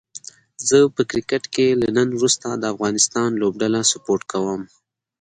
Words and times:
زه 0.67 0.77
په 0.95 1.01
کرکټ 1.09 1.43
کې 1.53 1.67
له 1.81 1.87
نن 1.97 2.09
وروسته 2.17 2.47
د 2.53 2.63
افغانستان 2.73 3.29
لوبډله 3.41 3.79
سپوټ 3.91 4.21
کووم 4.31 4.61